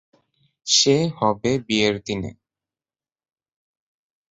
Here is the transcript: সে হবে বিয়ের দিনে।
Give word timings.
সে 0.67 0.95
হবে 1.17 1.51
বিয়ের 1.67 1.95
দিনে। 2.05 2.31